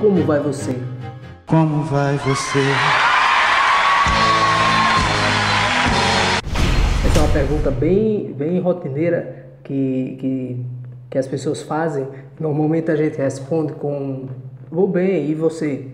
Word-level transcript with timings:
como 0.00 0.24
vai 0.24 0.40
você? 0.40 0.74
Como 1.46 1.82
vai 1.84 2.16
você? 2.16 2.58
Essa 7.06 7.18
é 7.18 7.22
uma 7.22 7.32
pergunta 7.32 7.70
bem, 7.70 8.32
bem 8.32 8.58
rotineira 8.60 9.46
que, 9.62 10.16
que, 10.18 10.66
que 11.10 11.18
as 11.18 11.26
pessoas 11.26 11.60
fazem. 11.60 12.08
Normalmente 12.40 12.90
a 12.90 12.96
gente 12.96 13.18
responde 13.18 13.74
com 13.74 14.28
vou 14.70 14.88
bem, 14.88 15.28
e 15.28 15.34
você? 15.34 15.88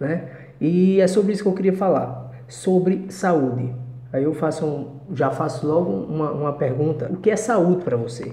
Né? 0.00 0.28
E 0.60 1.00
é 1.00 1.06
sobre 1.06 1.32
isso 1.32 1.44
que 1.44 1.48
eu 1.48 1.54
queria 1.54 1.72
falar, 1.72 2.32
sobre 2.48 3.06
saúde. 3.10 3.72
Aí 4.12 4.24
eu 4.24 4.34
faço 4.34 4.66
um, 4.66 5.14
já 5.14 5.30
faço 5.30 5.64
logo 5.64 5.88
uma, 5.88 6.32
uma 6.32 6.52
pergunta: 6.52 7.08
o 7.12 7.18
que 7.18 7.30
é 7.30 7.36
saúde 7.36 7.84
para 7.84 7.96
você? 7.96 8.32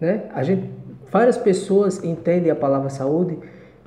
Né? 0.00 0.24
A 0.34 0.42
gente, 0.42 0.68
várias 1.08 1.38
pessoas 1.38 2.02
entendem 2.02 2.50
a 2.50 2.56
palavra 2.56 2.90
saúde 2.90 3.38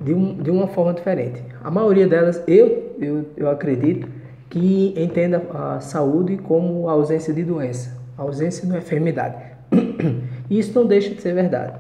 de, 0.02 0.14
um, 0.14 0.36
de 0.36 0.52
uma 0.52 0.68
forma 0.68 0.94
diferente. 0.94 1.44
A 1.64 1.72
maioria 1.72 2.08
delas, 2.08 2.44
eu, 2.48 2.96
eu, 3.00 3.26
eu 3.36 3.50
acredito, 3.50 4.08
que 4.50 4.94
entenda 4.96 5.42
a 5.52 5.80
saúde 5.80 6.38
como 6.38 6.88
a 6.88 6.92
ausência 6.92 7.34
de 7.34 7.44
doença, 7.44 7.98
a 8.18 8.22
ausência 8.22 8.66
de 8.66 8.72
uma 8.72 8.78
enfermidade. 8.78 9.36
Isso 10.50 10.78
não 10.78 10.86
deixa 10.86 11.14
de 11.14 11.22
ser 11.22 11.34
verdade. 11.34 11.74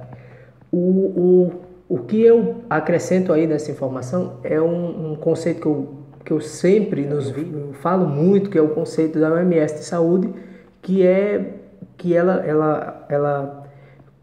O, 0.71 0.77
o, 0.77 1.51
o 1.87 1.99
que 1.99 2.19
eu 2.19 2.63
acrescento 2.67 3.31
aí 3.31 3.45
nessa 3.45 3.69
informação 3.69 4.39
é 4.43 4.59
um, 4.59 5.11
um 5.11 5.15
conceito 5.15 5.61
que 5.61 5.67
eu, 5.67 5.89
que 6.25 6.31
eu 6.33 6.41
sempre 6.41 7.05
nos 7.05 7.29
eu 7.37 7.73
falo 7.73 8.07
muito, 8.07 8.49
que 8.49 8.57
é 8.57 8.61
o 8.61 8.69
conceito 8.69 9.19
da 9.19 9.31
OMS 9.31 9.75
de 9.75 9.83
saúde, 9.85 10.33
que 10.81 11.05
é 11.05 11.53
que 11.95 12.15
ela, 12.15 12.43
ela, 12.45 13.05
ela 13.07 13.63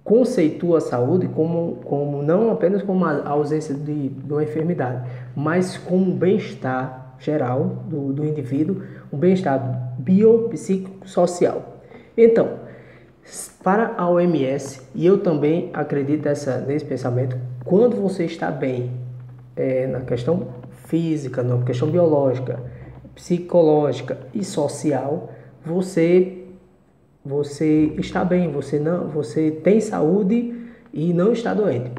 conceitua 0.03 0.79
a 0.79 0.81
saúde 0.81 1.29
como, 1.29 1.77
como 1.85 2.23
não 2.23 2.51
apenas 2.51 2.83
como 2.83 3.05
a 3.05 3.29
ausência 3.29 3.75
de, 3.75 4.09
de 4.09 4.33
uma 4.33 4.43
enfermidade, 4.43 5.09
mas 5.37 5.77
como 5.77 6.11
um 6.11 6.17
bem-estar 6.17 7.15
geral 7.19 7.85
do, 7.87 8.13
do 8.13 8.25
indivíduo, 8.25 8.83
um 9.13 9.19
bem-estar 9.19 9.95
biopsicossocial. 9.99 11.83
Então, 12.17 12.61
para 13.63 13.95
a 13.97 14.09
OMS, 14.09 14.81
e 14.95 15.07
eu 15.07 15.19
também 15.19 15.71
acredito 15.73 16.25
nessa, 16.25 16.59
nesse 16.61 16.85
pensamento, 16.85 17.39
quando 17.65 17.97
você 17.97 18.25
está 18.25 18.51
bem 18.51 18.91
é, 19.55 19.87
na 19.87 20.01
questão 20.01 20.49
física, 20.87 21.43
na 21.43 21.63
questão 21.63 21.89
biológica, 21.89 22.59
psicológica 23.15 24.19
e 24.33 24.43
social, 24.43 25.31
você 25.65 26.40
você 27.25 27.93
está 27.99 28.25
bem, 28.25 28.51
você 28.51 28.79
não, 28.79 29.09
você 29.09 29.51
tem 29.51 29.81
saúde 29.81 30.55
e 30.93 31.13
não 31.13 31.33
está 31.33 31.53
doente. 31.55 31.93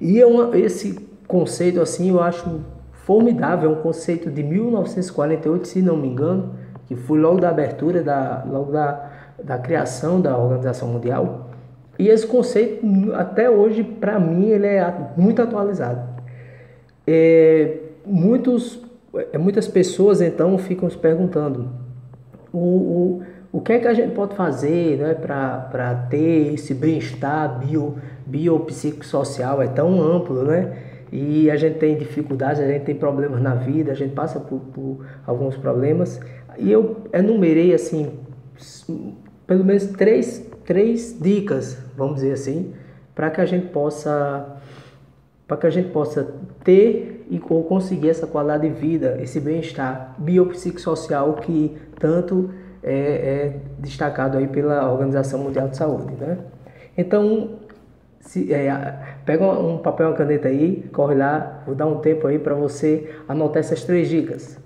E 0.00 0.20
é 0.20 0.26
uma, 0.26 0.56
esse 0.58 0.98
conceito 1.26 1.80
assim 1.80 2.10
eu 2.10 2.20
acho 2.20 2.60
formidável, 2.92 3.70
é 3.70 3.72
um 3.72 3.82
conceito 3.82 4.30
de 4.30 4.42
1948, 4.42 5.68
se 5.68 5.82
não 5.82 5.96
me 5.96 6.08
engano, 6.08 6.54
que 6.86 6.96
foi 6.96 7.18
logo 7.18 7.40
da 7.40 7.50
abertura 7.50 8.02
da 8.02 8.44
logo 8.50 8.72
da, 8.72 9.10
da 9.42 9.58
criação 9.58 10.20
da 10.20 10.36
Organização 10.36 10.88
Mundial. 10.88 11.50
E 11.98 12.08
esse 12.08 12.26
conceito 12.26 12.84
até 13.14 13.48
hoje 13.48 13.84
para 13.84 14.18
mim 14.18 14.46
ele 14.46 14.66
é 14.66 14.94
muito 15.16 15.40
atualizado. 15.42 16.14
É, 17.06 17.78
muitos, 18.04 18.82
é, 19.32 19.36
muitas 19.36 19.68
pessoas 19.68 20.20
então 20.20 20.56
ficam 20.56 20.88
se 20.88 20.96
perguntando 20.96 21.68
o, 22.52 22.58
o 22.58 23.22
o 23.54 23.60
que 23.60 23.72
é 23.74 23.78
que 23.78 23.86
a 23.86 23.94
gente 23.94 24.12
pode 24.16 24.34
fazer 24.34 24.98
né, 24.98 25.14
para 25.14 25.94
ter 26.10 26.54
esse 26.54 26.74
bem-estar 26.74 27.60
bio, 27.60 27.98
biopsicossocial? 28.26 29.62
É 29.62 29.68
tão 29.68 30.02
amplo, 30.02 30.42
né? 30.42 30.76
E 31.12 31.48
a 31.48 31.54
gente 31.54 31.78
tem 31.78 31.96
dificuldades, 31.96 32.60
a 32.60 32.66
gente 32.66 32.82
tem 32.82 32.96
problemas 32.96 33.40
na 33.40 33.54
vida, 33.54 33.92
a 33.92 33.94
gente 33.94 34.12
passa 34.12 34.40
por, 34.40 34.58
por 34.58 35.06
alguns 35.24 35.56
problemas. 35.56 36.20
E 36.58 36.72
eu 36.72 36.96
enumerei, 37.12 37.72
assim, 37.72 38.18
pelo 39.46 39.64
menos 39.64 39.86
três, 39.86 40.44
três 40.66 41.16
dicas, 41.16 41.78
vamos 41.96 42.16
dizer 42.16 42.32
assim, 42.32 42.74
para 43.14 43.30
que 43.30 43.40
a 43.40 43.46
gente 43.46 43.68
possa 43.68 44.58
para 45.46 45.58
que 45.58 45.66
a 45.68 45.70
gente 45.70 45.90
possa 45.90 46.26
ter 46.64 47.24
e 47.30 47.40
ou 47.48 47.62
conseguir 47.62 48.08
essa 48.08 48.26
qualidade 48.26 48.68
de 48.68 48.74
vida, 48.74 49.16
esse 49.22 49.38
bem-estar 49.38 50.16
biopsicossocial 50.18 51.34
que 51.34 51.76
tanto 52.00 52.50
é, 52.84 52.92
é, 52.92 53.56
destacado 53.78 54.36
aí 54.36 54.46
pela 54.46 54.90
Organização 54.92 55.40
Mundial 55.40 55.68
de 55.68 55.76
Saúde, 55.76 56.14
né? 56.14 56.38
Então, 56.96 57.58
se, 58.20 58.52
é, 58.52 58.70
pega 59.24 59.44
um 59.44 59.78
papel 59.78 60.08
uma 60.08 60.16
caneta 60.16 60.48
aí, 60.48 60.88
corre 60.92 61.14
lá, 61.14 61.62
vou 61.66 61.74
dar 61.74 61.86
um 61.86 61.98
tempo 62.00 62.26
aí 62.26 62.38
para 62.38 62.54
você 62.54 63.10
anotar 63.26 63.58
essas 63.58 63.82
três 63.84 64.08
dicas. 64.08 64.62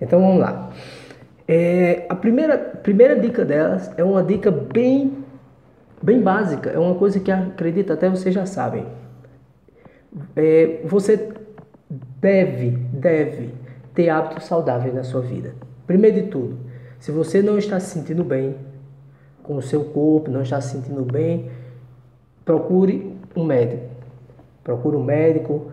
Então 0.00 0.20
vamos 0.20 0.40
lá. 0.40 0.70
É, 1.54 2.06
a 2.08 2.14
primeira, 2.14 2.56
primeira 2.56 3.20
dica 3.20 3.44
delas 3.44 3.90
é 3.98 4.02
uma 4.02 4.24
dica 4.24 4.50
bem, 4.50 5.18
bem 6.02 6.18
básica, 6.18 6.70
é 6.70 6.78
uma 6.78 6.94
coisa 6.94 7.20
que 7.20 7.30
acredito 7.30 7.92
até 7.92 8.08
vocês 8.08 8.34
já 8.34 8.46
sabem. 8.46 8.86
É, 10.34 10.80
você 10.86 11.30
deve, 12.18 12.70
deve 12.94 13.50
ter 13.92 14.08
hábitos 14.08 14.46
saudáveis 14.46 14.94
na 14.94 15.04
sua 15.04 15.20
vida. 15.20 15.54
Primeiro 15.86 16.22
de 16.22 16.28
tudo, 16.28 16.56
se 16.98 17.12
você 17.12 17.42
não 17.42 17.58
está 17.58 17.78
se 17.78 17.90
sentindo 17.98 18.24
bem 18.24 18.56
com 19.42 19.56
o 19.56 19.62
seu 19.62 19.84
corpo, 19.84 20.30
não 20.30 20.40
está 20.40 20.58
se 20.58 20.70
sentindo 20.74 21.04
bem, 21.04 21.50
procure 22.46 23.14
um 23.36 23.44
médico. 23.44 23.90
Procure 24.64 24.96
um 24.96 25.04
médico. 25.04 25.70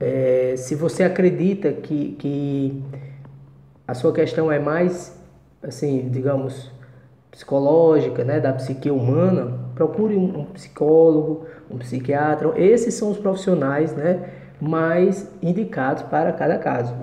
É, 0.00 0.54
se 0.56 0.74
você 0.74 1.04
acredita 1.04 1.72
que, 1.72 2.16
que 2.18 2.82
a 3.86 3.94
sua 3.94 4.12
questão 4.12 4.50
é 4.50 4.58
mais, 4.58 5.19
assim, 5.62 6.08
digamos, 6.10 6.70
psicológica, 7.30 8.24
né, 8.24 8.40
da 8.40 8.52
psique 8.52 8.90
humana, 8.90 9.58
procure 9.74 10.16
um, 10.16 10.44
psicólogo, 10.46 11.46
um 11.70 11.78
psiquiatra. 11.78 12.52
Esses 12.56 12.94
são 12.94 13.10
os 13.10 13.18
profissionais, 13.18 13.94
né, 13.94 14.30
mais 14.60 15.30
indicados 15.42 16.02
para 16.04 16.32
cada 16.32 16.58
caso. 16.58 16.94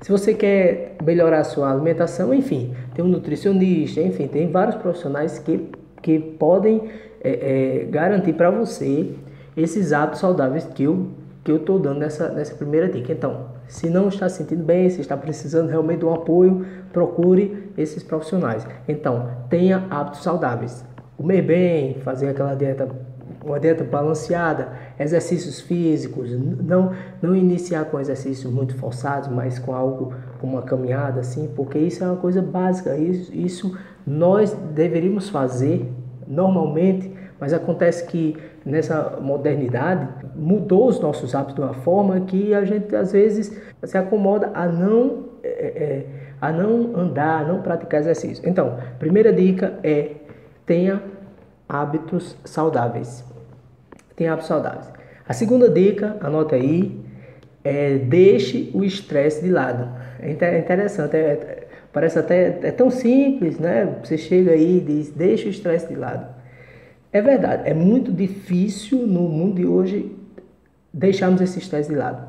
Se 0.00 0.10
você 0.10 0.34
quer 0.34 0.96
melhorar 1.02 1.40
a 1.40 1.44
sua 1.44 1.72
alimentação, 1.72 2.32
enfim, 2.34 2.74
tem 2.94 3.04
um 3.04 3.08
nutricionista, 3.08 4.00
enfim, 4.00 4.28
tem 4.28 4.50
vários 4.50 4.76
profissionais 4.76 5.38
que, 5.38 5.70
que 6.02 6.18
podem 6.18 6.90
é, 7.22 7.82
é, 7.82 7.84
garantir 7.84 8.34
para 8.34 8.50
você 8.50 9.14
esses 9.56 9.92
hábitos 9.92 10.20
saudáveis 10.20 10.66
que 10.66 10.84
eu 10.84 11.08
que 11.44 11.50
eu 11.50 11.56
estou 11.56 11.78
dando 11.78 11.98
nessa, 11.98 12.30
nessa 12.30 12.54
primeira 12.54 12.88
dica. 12.88 13.12
Então, 13.12 13.50
se 13.68 13.90
não 13.90 14.08
está 14.08 14.28
se 14.28 14.38
sentindo 14.38 14.64
bem, 14.64 14.88
se 14.88 15.02
está 15.02 15.14
precisando 15.14 15.68
realmente 15.68 15.98
de 15.98 16.06
um 16.06 16.14
apoio, 16.14 16.64
procure 16.90 17.70
esses 17.76 18.02
profissionais. 18.02 18.66
Então, 18.88 19.28
tenha 19.50 19.86
hábitos 19.90 20.22
saudáveis. 20.22 20.84
Comer 21.18 21.42
bem, 21.42 21.94
fazer 22.00 22.30
aquela 22.30 22.54
dieta, 22.54 22.88
uma 23.44 23.60
dieta 23.60 23.84
balanceada, 23.84 24.72
exercícios 24.98 25.60
físicos, 25.60 26.30
não, 26.32 26.92
não 27.20 27.36
iniciar 27.36 27.84
com 27.84 28.00
exercícios 28.00 28.50
muito 28.52 28.74
forçados, 28.76 29.28
mas 29.28 29.58
com 29.58 29.74
algo 29.74 30.14
como 30.40 30.54
uma 30.54 30.62
caminhada, 30.62 31.20
assim, 31.20 31.52
porque 31.54 31.78
isso 31.78 32.02
é 32.02 32.06
uma 32.06 32.16
coisa 32.16 32.40
básica. 32.40 32.96
Isso, 32.96 33.32
isso 33.34 33.78
nós 34.06 34.52
deveríamos 34.74 35.28
fazer 35.28 35.92
normalmente 36.26 37.12
mas 37.44 37.52
acontece 37.52 38.06
que 38.06 38.38
nessa 38.64 39.18
modernidade 39.20 40.08
mudou 40.34 40.88
os 40.88 40.98
nossos 40.98 41.34
hábitos 41.34 41.56
de 41.56 41.60
uma 41.60 41.74
forma 41.74 42.18
que 42.20 42.54
a 42.54 42.64
gente 42.64 42.96
às 42.96 43.12
vezes 43.12 43.54
se 43.82 43.98
acomoda 43.98 44.50
a 44.54 44.66
não, 44.66 45.26
é, 45.42 45.48
é, 45.48 46.06
a 46.40 46.50
não 46.50 46.96
andar, 46.96 47.42
a 47.42 47.44
não 47.46 47.60
praticar 47.60 48.00
exercício. 48.00 48.48
Então, 48.48 48.78
primeira 48.98 49.30
dica 49.30 49.78
é 49.82 50.12
tenha 50.64 51.02
hábitos 51.68 52.34
saudáveis. 52.46 53.22
Tenha 54.16 54.32
hábitos 54.32 54.48
saudáveis. 54.48 54.90
A 55.28 55.34
segunda 55.34 55.68
dica, 55.68 56.16
anota 56.22 56.56
aí, 56.56 56.98
é 57.62 57.98
deixe 57.98 58.70
o 58.72 58.82
estresse 58.82 59.42
de 59.42 59.50
lado. 59.50 59.86
É 60.18 60.30
interessante, 60.30 61.14
é, 61.14 61.66
parece 61.92 62.18
até 62.18 62.58
é 62.62 62.70
tão 62.70 62.88
simples, 62.88 63.58
né? 63.58 63.98
Você 64.02 64.16
chega 64.16 64.52
aí 64.52 64.78
e 64.78 64.80
diz, 64.80 65.10
deixe 65.10 65.46
o 65.46 65.50
estresse 65.50 65.88
de 65.88 65.94
lado. 65.94 66.42
É 67.14 67.22
verdade, 67.22 67.70
é 67.70 67.72
muito 67.72 68.10
difícil 68.10 69.06
no 69.06 69.20
mundo 69.28 69.54
de 69.54 69.64
hoje 69.64 70.10
deixarmos 70.92 71.40
esse 71.40 71.60
estresse 71.60 71.88
de 71.88 71.94
lado. 71.94 72.26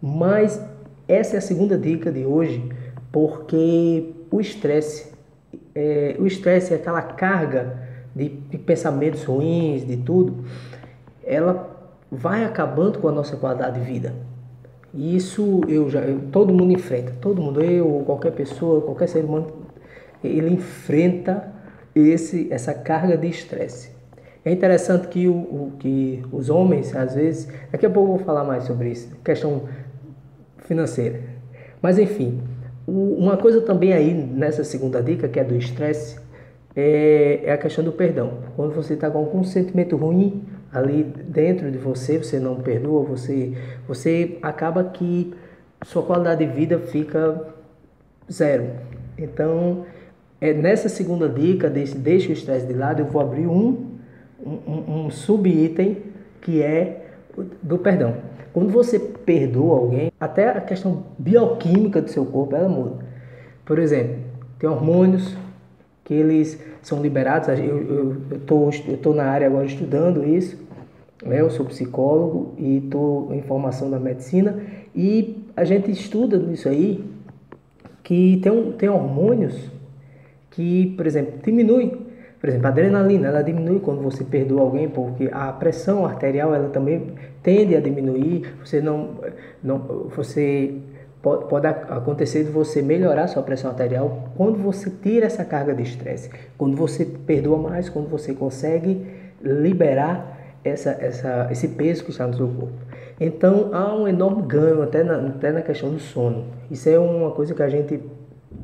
Mas 0.00 0.64
essa 1.08 1.34
é 1.34 1.38
a 1.38 1.40
segunda 1.40 1.76
dica 1.76 2.12
de 2.12 2.24
hoje, 2.24 2.62
porque 3.10 4.14
o 4.30 4.40
estresse, 4.40 5.12
é, 5.74 6.14
o 6.20 6.26
estresse 6.28 6.72
é 6.72 6.76
aquela 6.76 7.02
carga 7.02 7.76
de, 8.14 8.28
de 8.28 8.58
pensamentos 8.58 9.24
ruins, 9.24 9.84
de 9.84 9.96
tudo, 9.96 10.44
ela 11.24 11.92
vai 12.08 12.44
acabando 12.44 13.00
com 13.00 13.08
a 13.08 13.12
nossa 13.12 13.36
qualidade 13.36 13.80
de 13.80 13.84
vida. 13.84 14.14
E 14.94 15.16
isso 15.16 15.62
eu 15.66 15.90
já, 15.90 15.98
eu, 15.98 16.20
todo 16.30 16.54
mundo 16.54 16.72
enfrenta, 16.72 17.12
todo 17.20 17.42
mundo, 17.42 17.60
eu, 17.60 18.04
qualquer 18.06 18.30
pessoa, 18.30 18.82
qualquer 18.82 19.08
ser 19.08 19.24
humano, 19.24 19.52
ele 20.22 20.50
enfrenta 20.50 21.52
esse, 21.92 22.46
essa 22.52 22.72
carga 22.72 23.16
de 23.16 23.26
estresse. 23.26 23.91
É 24.44 24.50
interessante 24.50 25.06
que, 25.08 25.28
o, 25.28 25.34
o, 25.34 25.72
que 25.78 26.22
os 26.32 26.50
homens, 26.50 26.94
às 26.96 27.14
vezes, 27.14 27.48
daqui 27.70 27.86
a 27.86 27.90
pouco 27.90 28.12
eu 28.12 28.16
vou 28.16 28.26
falar 28.26 28.44
mais 28.44 28.64
sobre 28.64 28.90
isso, 28.90 29.14
questão 29.24 29.68
financeira. 30.58 31.20
Mas 31.80 31.98
enfim, 31.98 32.40
o, 32.86 33.14
uma 33.18 33.36
coisa 33.36 33.60
também 33.60 33.92
aí 33.92 34.12
nessa 34.12 34.64
segunda 34.64 35.00
dica, 35.00 35.28
que 35.28 35.38
é 35.38 35.44
do 35.44 35.54
estresse, 35.54 36.18
é, 36.74 37.40
é 37.44 37.52
a 37.52 37.58
questão 37.58 37.84
do 37.84 37.92
perdão. 37.92 38.38
Quando 38.56 38.74
você 38.74 38.94
está 38.94 39.10
com 39.10 39.18
algum 39.18 39.44
sentimento 39.44 39.96
ruim 39.96 40.42
ali 40.72 41.04
dentro 41.04 41.70
de 41.70 41.78
você, 41.78 42.18
você 42.18 42.40
não 42.40 42.56
perdoa, 42.56 43.04
você, 43.04 43.52
você 43.86 44.38
acaba 44.42 44.82
que 44.84 45.32
sua 45.84 46.02
qualidade 46.02 46.44
de 46.44 46.52
vida 46.52 46.78
fica 46.78 47.46
zero. 48.30 48.70
Então, 49.18 49.84
é 50.40 50.52
nessa 50.52 50.88
segunda 50.88 51.28
dica, 51.28 51.68
desse, 51.68 51.96
deixa 51.96 52.30
o 52.30 52.32
estresse 52.32 52.66
de 52.66 52.72
lado, 52.72 53.00
eu 53.00 53.06
vou 53.06 53.20
abrir 53.20 53.46
um, 53.46 53.91
um, 54.44 55.04
um 55.06 55.10
sub-item 55.10 55.98
que 56.40 56.62
é 56.62 57.06
do 57.62 57.78
perdão. 57.78 58.16
Quando 58.52 58.70
você 58.70 58.98
perdoa 58.98 59.78
alguém, 59.78 60.12
até 60.20 60.48
a 60.48 60.60
questão 60.60 61.04
bioquímica 61.18 62.02
do 62.02 62.10
seu 62.10 62.26
corpo 62.26 62.54
ela 62.54 62.68
muda. 62.68 63.04
Por 63.64 63.78
exemplo, 63.78 64.16
tem 64.58 64.68
hormônios 64.68 65.36
que 66.04 66.12
eles 66.12 66.62
são 66.82 67.00
liberados. 67.00 67.48
Eu 67.48 68.16
estou 68.32 68.70
eu, 68.70 68.92
eu 68.92 68.96
tô 68.98 69.14
na 69.14 69.24
área 69.24 69.46
agora 69.46 69.64
estudando 69.64 70.26
isso. 70.26 70.58
Né? 71.24 71.40
Eu 71.40 71.50
sou 71.50 71.64
psicólogo 71.64 72.54
e 72.58 72.78
estou 72.78 73.32
em 73.32 73.40
formação 73.42 73.90
da 73.90 73.98
medicina. 73.98 74.60
E 74.94 75.42
a 75.56 75.64
gente 75.64 75.90
estuda 75.90 76.36
isso 76.52 76.68
aí 76.68 77.02
que 78.02 78.38
tem, 78.42 78.72
tem 78.72 78.88
hormônios 78.88 79.70
que, 80.50 80.92
por 80.96 81.06
exemplo, 81.06 81.34
diminui. 81.42 82.01
Por 82.42 82.48
exemplo, 82.48 82.66
a 82.66 82.70
adrenalina, 82.70 83.28
ela 83.28 83.40
diminui 83.40 83.78
quando 83.78 84.02
você 84.02 84.24
perdoa 84.24 84.62
alguém, 84.62 84.88
porque 84.88 85.30
a 85.30 85.52
pressão 85.52 86.04
arterial, 86.04 86.52
ela 86.52 86.70
também 86.70 87.14
tende 87.40 87.76
a 87.76 87.80
diminuir. 87.80 88.52
Você 88.64 88.80
não, 88.80 89.10
não 89.62 89.78
você 90.08 90.74
pode, 91.22 91.44
pode 91.44 91.68
acontecer 91.68 92.42
de 92.42 92.50
você 92.50 92.82
melhorar 92.82 93.28
sua 93.28 93.44
pressão 93.44 93.70
arterial 93.70 94.30
quando 94.36 94.58
você 94.58 94.90
tira 94.90 95.26
essa 95.26 95.44
carga 95.44 95.72
de 95.72 95.84
estresse, 95.84 96.30
quando 96.58 96.76
você 96.76 97.04
perdoa 97.04 97.58
mais, 97.58 97.88
quando 97.88 98.08
você 98.08 98.34
consegue 98.34 99.06
liberar 99.40 100.56
essa, 100.64 100.90
essa, 101.00 101.46
esse 101.48 101.68
peso 101.68 102.02
que 102.02 102.10
está 102.10 102.26
no 102.26 102.34
seu 102.34 102.48
corpo. 102.48 102.74
Então 103.20 103.70
há 103.72 103.94
um 103.94 104.08
enorme 104.08 104.42
ganho 104.42 104.82
até 104.82 105.04
na, 105.04 105.28
até 105.28 105.52
na 105.52 105.62
questão 105.62 105.90
do 105.90 106.00
sono. 106.00 106.46
Isso 106.68 106.88
é 106.88 106.98
uma 106.98 107.30
coisa 107.30 107.54
que 107.54 107.62
a 107.62 107.68
gente 107.68 108.02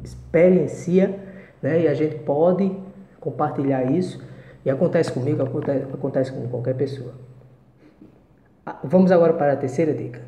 experiencia 0.02 1.14
né, 1.62 1.82
e 1.82 1.86
a 1.86 1.94
gente 1.94 2.16
pode 2.16 2.87
compartilhar 3.30 3.90
isso. 3.90 4.22
E 4.64 4.70
acontece 4.70 5.12
comigo, 5.12 5.42
acontece, 5.42 5.84
acontece 5.92 6.32
com 6.32 6.48
qualquer 6.48 6.74
pessoa. 6.74 7.12
Ah, 8.66 8.78
vamos 8.84 9.10
agora 9.12 9.32
para 9.32 9.52
a 9.52 9.56
terceira 9.56 9.92
dica. 9.92 10.20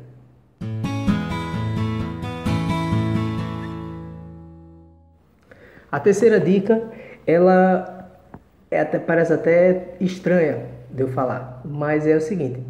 A 5.91 5.99
terceira 5.99 6.39
dica, 6.39 6.81
ela 7.27 8.09
é 8.69 8.79
até, 8.79 8.97
parece 8.97 9.33
até 9.33 9.95
estranha 9.99 10.65
de 10.89 11.03
eu 11.03 11.09
falar, 11.09 11.61
mas 11.65 12.07
é 12.07 12.15
o 12.15 12.21
seguinte: 12.21 12.65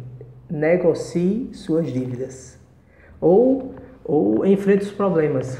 negocie 0.50 1.50
suas 1.54 1.86
dívidas 1.92 2.58
ou, 3.20 3.76
ou 4.04 4.44
enfrente 4.44 4.84
os 4.84 4.90
problemas. 4.90 5.56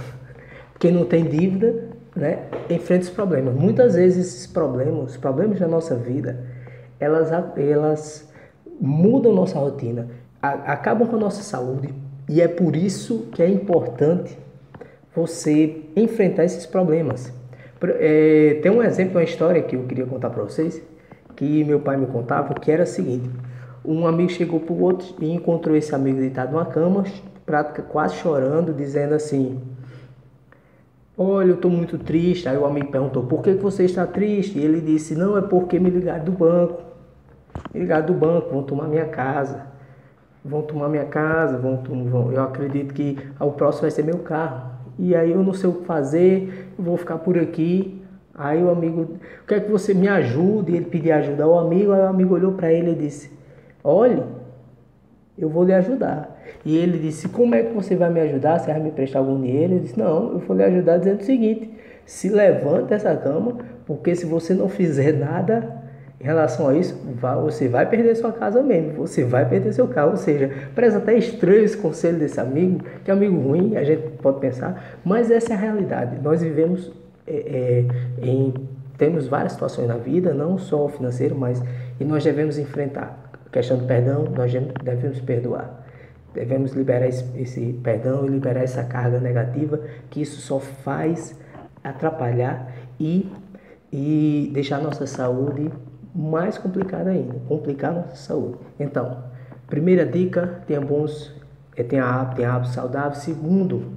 Quem 0.81 0.91
não 0.91 1.05
tem 1.05 1.25
dívida, 1.25 1.92
né, 2.15 2.45
enfrenta 2.69 3.05
os 3.05 3.11
problemas. 3.11 3.55
Muitas 3.55 3.95
vezes 3.95 4.27
esses 4.27 4.47
problemas, 4.47 5.13
os 5.13 5.17
problemas 5.17 5.59
da 5.59 5.67
nossa 5.67 5.95
vida, 5.95 6.45
elas, 7.01 7.31
elas 7.57 8.33
mudam 8.81 9.33
nossa 9.33 9.59
rotina, 9.59 10.09
acabam 10.41 11.09
com 11.09 11.17
a 11.17 11.21
nossa 11.21 11.43
saúde 11.43 11.93
e 12.29 12.41
é 12.41 12.49
por 12.49 12.77
isso 12.77 13.29
que 13.33 13.43
é 13.43 13.49
importante 13.49 14.39
você 15.15 15.83
enfrentar 15.95 16.45
esses 16.45 16.67
problemas. 16.67 17.33
É, 17.99 18.61
tem 18.63 18.71
um 18.71 18.83
exemplo, 18.83 19.17
uma 19.19 19.25
história 19.25 19.61
que 19.63 19.75
eu 19.75 19.83
queria 19.85 20.07
contar 20.07 20.31
para 20.31 20.43
vocês, 20.43 20.81
que 21.35 21.65
meu 21.65 21.81
pai 21.81 21.97
me 21.97 22.07
contava, 22.07 22.55
que 22.55 22.71
era 22.71 22.85
o 22.85 22.87
seguinte: 22.87 23.29
um 23.85 24.07
amigo 24.07 24.31
chegou 24.31 24.61
para 24.61 24.73
o 24.73 24.81
outro 24.81 25.15
e 25.21 25.33
encontrou 25.33 25.77
esse 25.77 25.95
amigo 25.95 26.19
deitado 26.19 26.53
numa 26.53 26.65
cama, 26.65 27.05
quase 27.89 28.15
chorando, 28.17 28.73
dizendo 28.73 29.15
assim: 29.15 29.61
Olha, 31.17 31.51
eu 31.51 31.55
estou 31.55 31.71
muito 31.71 31.99
triste. 31.99 32.49
Aí 32.49 32.57
o 32.57 32.65
amigo 32.65 32.91
perguntou: 32.91 33.25
Por 33.25 33.43
que 33.43 33.53
você 33.55 33.85
está 33.85 34.07
triste? 34.07 34.59
E 34.59 34.65
ele 34.65 34.81
disse: 34.81 35.15
Não, 35.15 35.37
é 35.37 35.43
porque 35.43 35.79
me 35.79 35.91
ligaram 35.91 36.25
do 36.25 36.33
banco. 36.33 36.83
Me 37.73 37.81
ligaram 37.81 38.07
do 38.07 38.15
banco, 38.15 38.51
vão 38.51 38.63
tomar 38.63 38.89
minha 38.89 39.07
casa. 39.07 39.67
Vão 40.45 40.63
tomar 40.63 40.89
minha 40.89 41.05
casa, 41.05 41.57
vão, 41.57 41.77
vão, 41.77 42.33
eu 42.33 42.43
acredito 42.43 42.93
que 42.93 43.17
o 43.39 43.53
próximo 43.53 43.83
vai 43.83 43.93
ser 43.93 44.03
meu 44.03 44.19
carro 44.19 44.73
e 44.99 45.15
aí 45.15 45.31
eu 45.31 45.43
não 45.43 45.53
sei 45.53 45.71
o 45.71 45.75
que 45.75 45.85
fazer, 45.85 46.73
vou 46.79 46.97
ficar 46.97 47.19
por 47.19 47.39
aqui. 47.39 48.01
Aí 48.35 48.63
o 48.63 48.71
amigo, 48.71 49.17
quer 49.47 49.65
que 49.65 49.71
você 49.71 49.93
me 49.93 50.09
ajude? 50.09 50.75
Ele 50.75 50.87
pediu 50.87 51.15
ajuda 51.15 51.45
ao 51.45 51.59
amigo, 51.59 51.93
aí 51.93 52.01
o 52.01 52.07
amigo 52.07 52.35
olhou 52.35 52.53
para 52.53 52.73
ele 52.73 52.93
e 52.93 52.95
disse: 52.95 53.31
Olhe, 53.85 54.23
eu 55.45 55.49
vou 55.49 55.65
lhe 55.65 55.73
ajudar. 55.73 56.41
E 56.65 56.77
ele 56.77 56.99
disse: 56.99 57.29
Como 57.29 57.55
é 57.55 57.63
que 57.63 57.73
você 57.73 57.97
vai 57.97 58.11
me 58.11 58.21
ajudar? 58.21 58.59
Você 58.59 58.71
vai 58.71 58.81
me 58.81 58.91
prestar 58.91 59.19
algum 59.19 59.41
dinheiro? 59.41 59.75
Ele 59.75 59.81
disse: 59.81 59.99
Não, 59.99 60.33
eu 60.33 60.39
vou 60.39 60.57
lhe 60.57 60.63
ajudar 60.63 60.99
dizendo 60.99 61.21
o 61.21 61.25
seguinte: 61.25 61.71
se 62.07 62.29
levanta 62.29 62.95
essa 62.95 63.15
cama, 63.17 63.59
porque 63.87 64.15
se 64.15 64.27
você 64.27 64.55
não 64.55 64.69
fizer 64.69 65.13
nada, 65.13 65.83
em 66.21 66.25
relação 66.25 66.69
a 66.69 66.77
isso, 66.77 66.97
você 67.43 67.67
vai 67.67 67.85
perder 67.85 68.15
sua 68.15 68.31
casa 68.31 68.63
mesmo, 68.63 68.93
você 68.93 69.25
vai 69.25 69.49
perder 69.49 69.73
seu 69.73 69.89
carro. 69.89 70.13
Ou 70.13 70.17
seja, 70.17 70.51
parece 70.73 70.97
até 70.97 71.15
estranho 71.15 71.65
esse 71.65 71.77
conselho 71.77 72.19
desse 72.19 72.39
amigo, 72.39 72.85
que 73.05 73.11
é 73.11 73.15
amigo 73.15 73.37
ruim, 73.41 73.77
a 73.77 73.83
gente 73.83 74.03
pode 74.23 74.39
pensar, 74.39 75.01
mas 75.05 75.33
essa 75.33 75.53
é 75.53 75.57
a 75.57 75.59
realidade. 75.59 76.21
Nós 76.23 76.41
vivemos 76.41 76.93
é, 77.27 77.87
é, 78.21 78.25
em. 78.25 78.55
Temos 78.97 79.27
várias 79.27 79.53
situações 79.53 79.89
na 79.89 79.97
vida, 79.97 80.33
não 80.33 80.59
só 80.59 80.87
financeiro, 80.89 81.35
mas 81.35 81.61
e 81.99 82.05
nós 82.05 82.23
devemos 82.23 82.57
enfrentar. 82.57 83.22
Questão 83.53 83.77
do 83.77 83.85
perdão, 83.85 84.25
nós 84.25 84.51
devemos 84.83 85.21
perdoar. 85.21 85.85
Devemos 86.33 86.73
liberar 86.73 87.07
esse, 87.07 87.79
perdão 87.85 88.25
e 88.25 88.31
liberar 88.31 88.63
essa 88.63 88.83
carga 88.83 89.21
negativa, 89.21 89.79
que 90.09 90.23
isso 90.23 90.41
só 90.41 90.59
faz 90.59 91.39
atrapalhar 91.85 92.73
e, 92.99 93.31
e 93.93 94.51
deixar 94.55 94.81
nossa 94.81 95.07
saúde 95.07 95.71
mais 96.15 96.57
complicada 96.57 97.11
ainda, 97.11 97.35
complicar 97.47 97.93
nossa 97.93 98.17
saúde. 98.17 98.57
Então, 98.81 99.23
primeira 99.67 100.07
dica, 100.07 100.63
tenha 100.67 100.81
bons, 100.81 101.35
é, 101.77 101.83
tenha, 101.83 102.05
hábitos, 102.05 102.37
tenha 102.37 102.65
saudáveis. 102.65 103.19
Segundo, 103.19 103.93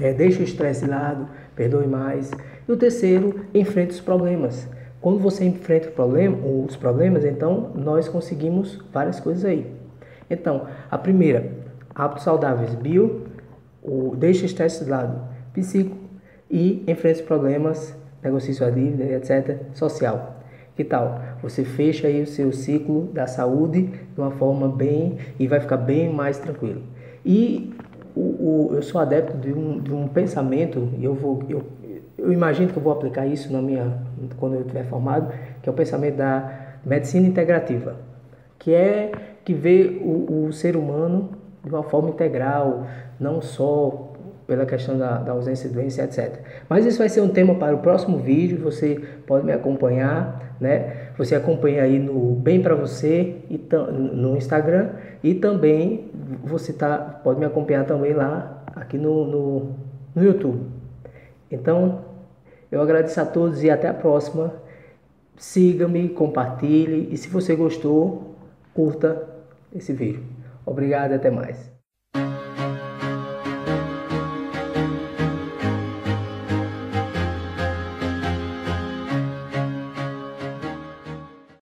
é, 0.00 0.14
deixe 0.14 0.40
o 0.40 0.44
estresse 0.44 0.86
de 0.86 0.90
lado, 0.90 1.28
perdoe 1.54 1.86
mais. 1.86 2.30
E 2.66 2.72
o 2.72 2.76
terceiro, 2.76 3.44
enfrente 3.52 3.92
os 3.92 4.00
problemas. 4.00 4.66
Quando 5.00 5.18
você 5.18 5.44
enfrenta 5.44 5.88
o 5.88 5.92
problema, 5.92 6.36
os 6.66 6.76
problemas, 6.76 7.24
então 7.24 7.70
nós 7.74 8.08
conseguimos 8.08 8.78
várias 8.92 9.18
coisas 9.18 9.44
aí. 9.44 9.66
Então, 10.28 10.66
a 10.90 10.98
primeira, 10.98 11.52
hábitos 11.94 12.24
saudáveis, 12.24 12.74
bio, 12.74 13.26
o, 13.82 14.14
deixe 14.14 14.42
o 14.42 14.46
estresse 14.46 14.84
de 14.84 14.90
lado, 14.90 15.20
psíquico 15.54 15.96
e 16.50 16.84
enfrente 16.86 17.20
os 17.20 17.26
problemas, 17.26 17.94
negocie 18.22 18.52
sua 18.52 18.70
dívida, 18.70 19.04
etc., 19.04 19.58
social. 19.72 20.36
Que 20.76 20.84
tal? 20.84 21.20
Você 21.42 21.64
fecha 21.64 22.06
aí 22.06 22.22
o 22.22 22.26
seu 22.26 22.52
ciclo 22.52 23.06
da 23.12 23.26
saúde 23.26 23.82
de 23.82 24.20
uma 24.20 24.30
forma 24.30 24.68
bem 24.68 25.18
e 25.38 25.46
vai 25.46 25.60
ficar 25.60 25.76
bem 25.76 26.12
mais 26.12 26.38
tranquilo. 26.38 26.82
E 27.24 27.74
o, 28.14 28.20
o, 28.20 28.70
eu 28.74 28.82
sou 28.82 29.00
adepto 29.00 29.36
de 29.36 29.52
um, 29.52 29.78
de 29.80 29.92
um 29.92 30.08
pensamento, 30.08 30.88
e 30.98 31.04
eu 31.04 31.14
vou. 31.14 31.42
Eu, 31.48 31.62
eu 32.20 32.32
imagino 32.32 32.70
que 32.70 32.76
eu 32.76 32.82
vou 32.82 32.92
aplicar 32.92 33.26
isso 33.26 33.52
na 33.52 33.60
minha, 33.60 33.98
quando 34.38 34.54
eu 34.54 34.60
estiver 34.60 34.84
formado, 34.84 35.32
que 35.62 35.68
é 35.68 35.72
o 35.72 35.74
pensamento 35.74 36.16
da 36.16 36.76
medicina 36.84 37.26
integrativa, 37.26 37.96
que 38.58 38.74
é 38.74 39.12
que 39.44 39.54
vê 39.54 40.00
o, 40.02 40.46
o 40.46 40.52
ser 40.52 40.76
humano 40.76 41.30
de 41.64 41.70
uma 41.70 41.82
forma 41.82 42.10
integral, 42.10 42.86
não 43.18 43.40
só 43.40 44.12
pela 44.46 44.66
questão 44.66 44.98
da, 44.98 45.18
da 45.18 45.32
ausência 45.32 45.68
de 45.68 45.74
doença, 45.74 46.02
etc. 46.02 46.40
Mas 46.68 46.84
isso 46.84 46.98
vai 46.98 47.08
ser 47.08 47.20
um 47.20 47.28
tema 47.28 47.54
para 47.54 47.74
o 47.74 47.78
próximo 47.78 48.18
vídeo, 48.18 48.58
você 48.58 49.00
pode 49.26 49.46
me 49.46 49.52
acompanhar, 49.52 50.56
né? 50.60 51.10
Você 51.16 51.34
acompanha 51.34 51.84
aí 51.84 51.98
no 51.98 52.34
Bem 52.34 52.60
Para 52.60 52.74
Você 52.74 53.36
e 53.48 53.58
no 53.92 54.36
Instagram 54.36 54.90
e 55.22 55.34
também 55.34 56.10
você 56.42 56.72
tá, 56.72 56.98
pode 56.98 57.38
me 57.38 57.46
acompanhar 57.46 57.86
também 57.86 58.12
lá 58.12 58.64
aqui 58.74 58.98
no, 58.98 59.24
no, 59.24 59.70
no 60.14 60.24
YouTube. 60.24 60.66
Então, 61.50 62.09
eu 62.70 62.80
agradeço 62.80 63.20
a 63.20 63.26
todos 63.26 63.62
e 63.62 63.70
até 63.70 63.88
a 63.88 63.94
próxima. 63.94 64.54
Siga-me, 65.36 66.08
compartilhe 66.10 67.08
e 67.12 67.16
se 67.16 67.28
você 67.28 67.56
gostou, 67.56 68.34
curta 68.74 69.26
esse 69.74 69.92
vídeo. 69.92 70.22
Obrigado 70.66 71.12
e 71.12 71.14
até 71.14 71.30
mais. 71.30 71.69